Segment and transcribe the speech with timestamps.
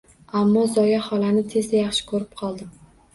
[0.37, 2.73] Ammo Zoya xolani tezda yaxshi ko’rib qoldim